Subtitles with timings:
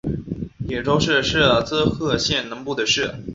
[0.67, 3.13] 野洲市是滋贺县南部的市。